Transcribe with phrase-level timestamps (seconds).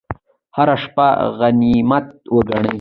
[0.55, 1.07] هره شیبه
[1.39, 2.05] غنیمت
[2.35, 2.69] وګڼئ